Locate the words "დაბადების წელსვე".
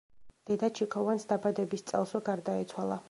1.33-2.23